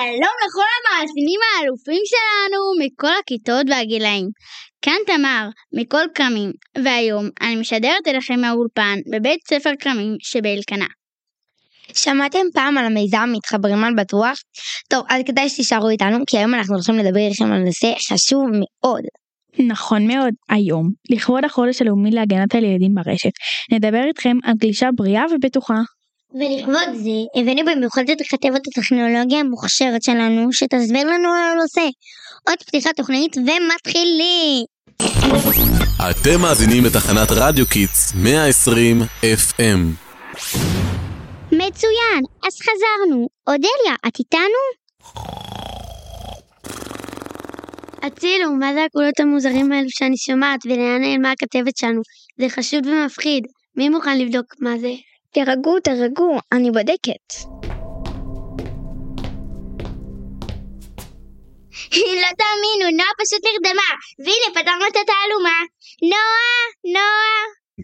[0.00, 4.26] שלום לכל המאזינים האלופים שלנו מכל הכיתות והגילאים.
[4.82, 6.52] כאן תמר, מכל קמים,
[6.84, 10.86] והיום אני משדרת אליכם מהאולפן בבית ספר קמים שבאלקנה.
[11.94, 14.38] שמעתם פעם על המיזם מתחברים על בטוח?
[14.90, 19.02] טוב, אז כדאי שתישארו איתנו, כי היום אנחנו הולכים לדבר איתכם על נושא חשוב מאוד.
[19.58, 23.32] נכון מאוד, היום, לכבוד החודש הלאומי להגנת על ילדים ברשת,
[23.72, 25.80] נדבר איתכם על גלישה בריאה ובטוחה.
[26.34, 31.88] ולכבוד זה, הבאנו במיוחד את כתבת הטכנולוגיה המוכשרת שלנו, שתסביר לנו על הנושא.
[32.48, 34.64] אות פתיחת תוכנית ומתחילים!
[36.10, 39.80] אתם מאזינים לתחנת רדיו קידס 120 FM.
[41.46, 43.28] מצוין, אז חזרנו.
[43.46, 44.62] אודליה, את איתנו?
[48.02, 52.00] הצילו, מה זה הקולות המוזרים האלו שאני שומעת, ולאן נעלמה הכתבת שלנו?
[52.38, 53.44] זה חשוד ומפחיד.
[53.76, 54.90] מי מוכן לבדוק מה זה?
[55.32, 57.26] תירגעו, תירגעו, אני בודקת.
[61.92, 63.90] לא תאמינו, נועה פשוט נרדמה.
[64.18, 65.58] והנה, פתרנו את התעלומה.
[66.02, 67.40] נועה, נועה.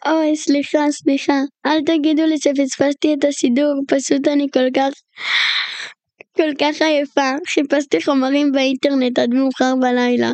[0.07, 1.41] אוי, סליחה, סליחה.
[1.67, 4.93] אל תגידו לי שפספסתי את השידור, פשוט אני כל כך...
[6.37, 7.31] כל כך עייפה.
[7.49, 10.31] חיפשתי חומרים באינטרנט עד מאוחר בלילה.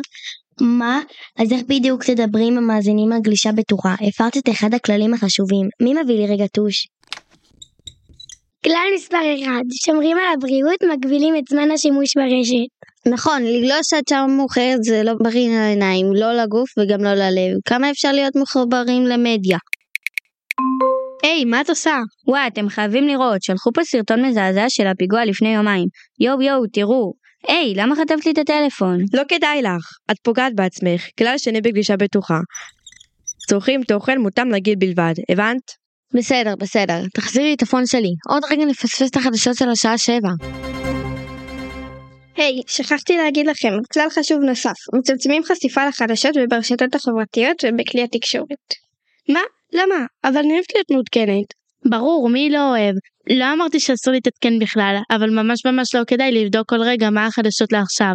[0.61, 1.01] מה?
[1.39, 3.95] אז איך בדיוק תדברי עם המאזינים על גלישה בטוחה?
[4.07, 5.69] הפרת את אחד הכללים החשובים.
[5.81, 6.87] מי מביא לי רגע טוש?
[8.63, 9.51] כלל מספר 1,
[9.85, 12.69] שומרים על הבריאות, מגבילים את זמן השימוש ברשת.
[13.13, 17.57] נכון, לגלוש עד שעה מאוחרת זה לא בריא לעיניים, לא לגוף וגם לא ללב.
[17.65, 19.57] כמה אפשר להיות מחוברים למדיה?
[21.23, 21.97] היי, מה את עושה?
[22.27, 25.87] וואי, אתם חייבים לראות, שלחו פה סרטון מזעזע של הפיגוע לפני יומיים.
[26.19, 27.13] יואו יואו, תראו.
[27.47, 28.97] היי, למה חטפת לי את הטלפון?
[29.13, 32.39] לא כדאי לך, את פוגעת בעצמך, כלל שני בגלישה בטוחה.
[33.49, 35.82] צורכים תוכן מותאם לגיל בלבד, הבנת?
[36.13, 38.13] בסדר, בסדר, תחזירי את הפון שלי.
[38.29, 40.29] עוד רגע נפספס את החדשות של השעה שבע.
[42.35, 48.67] היי, hey, שכחתי להגיד לכם, כלל חשוב נוסף, מצמצמים חשיפה לחדשות וברשתות החברתיות ובכלי התקשורת.
[49.29, 49.39] מה?
[49.73, 50.05] למה?
[50.23, 51.45] אבל אני אוהבת להיות מעודכנת.
[51.89, 52.95] ברור, מי לא אוהב?
[53.29, 57.71] לא אמרתי שאסור להתעדכן בכלל, אבל ממש ממש לא כדאי לבדוק כל רגע מה החדשות
[57.71, 58.13] לעכשיו.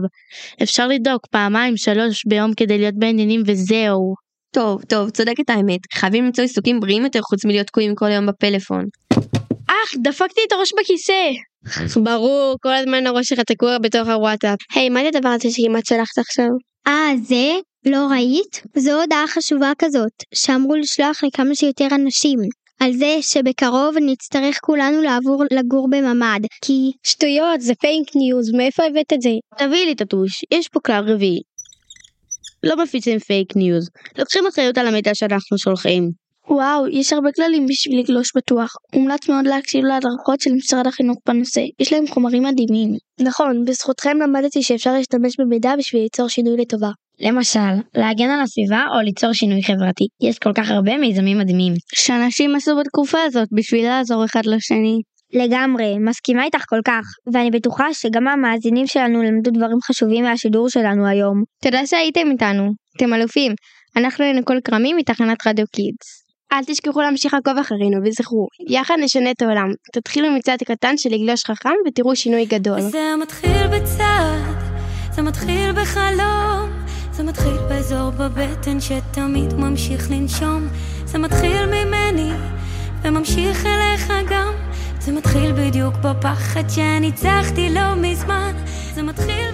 [0.62, 4.27] אפשר לבדוק פעמיים שלוש ביום כדי להיות בעניינים וזהו.
[4.54, 8.84] טוב, טוב, צודקת האמת, חייבים למצוא עיסוקים בריאים יותר חוץ מלהיות תקועים כל היום בפלאפון.
[9.68, 11.30] אך, דפקתי את הראש בכיסא!
[12.04, 14.58] ברור, כל הזמן הראש שלך תקוע בתוך הוואטסאפ.
[14.74, 16.48] היי, מה זה הדבר הזה שכמעט שלחת עכשיו?
[16.86, 17.52] אה, זה?
[17.86, 18.62] לא ראית?
[18.76, 22.38] זו הודעה חשובה כזאת, שאמרו לשלוח לכמה שיותר אנשים.
[22.80, 26.92] על זה שבקרוב נצטרך כולנו לעבור לגור בממ"ד, כי...
[27.06, 29.30] שטויות, זה פייק ניוז, מאיפה הבאת את זה?
[29.58, 31.40] תביאי לי את הטוש, יש פה כלל רביעי.
[32.62, 33.88] לא מפיצים פייק ניוז,
[34.18, 36.10] לוקחים אחריות על המידע שאנחנו שולחים.
[36.50, 38.74] וואו, יש הרבה כללים בשביל לגלוש בטוח.
[38.94, 42.94] מומלץ מאוד להקשיב להדרכות של משרד החינוך בנושא, יש להם חומרים מדהימים.
[43.20, 46.90] נכון, בזכותכם למדתי שאפשר להשתמש במידע בשביל ליצור שינוי לטובה.
[47.20, 50.04] למשל, להגן על הסביבה או ליצור שינוי חברתי.
[50.22, 51.72] יש כל כך הרבה מיזמים מדהימים.
[51.94, 55.00] שאנשים עשו בתקופה הזאת בשביל לעזור אחד לשני.
[55.32, 61.06] לגמרי, מסכימה איתך כל כך, ואני בטוחה שגם המאזינים שלנו למדו דברים חשובים מהשידור שלנו
[61.06, 61.42] היום.
[61.62, 63.52] תודה שהייתם איתנו, אתם אלופים.
[63.96, 66.24] אנחנו היינו כל כרמים מתחנת רדיו קידס.
[66.52, 69.68] אל תשכחו להמשיך לעקוב אחרינו וזכרו, יחד נשנה את העולם.
[69.92, 72.80] תתחילו מצעד קטן של לגלוש חכם ותראו שינוי גדול.
[72.80, 74.56] זה מתחיל בצעד,
[75.12, 76.70] זה מתחיל בחלום,
[77.12, 80.68] זה מתחיל באזור בבטן שתמיד ממשיך לנשום,
[81.04, 82.30] זה מתחיל ממני
[83.02, 84.52] וממשיך אליך גם,
[85.08, 88.52] זה מתחיל בדיוק בפחד שניצחתי לא מזמן,
[88.94, 89.50] זה מתחיל